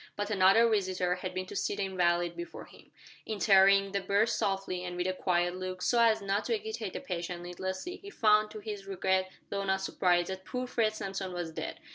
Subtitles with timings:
[0.15, 2.89] But another visitor had been to see the invalid before him.
[3.27, 6.99] Entering the berth softly, and with a quiet look, so as not to agitate the
[6.99, 11.51] patient needlessly, he found to his regret, though not surprise, that poor Fred Samson was
[11.51, 11.79] dead.